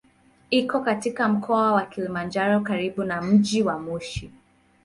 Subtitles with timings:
[0.49, 4.31] Iko katika Mkoa wa Kilimanjaro karibu na mji wa Moshi.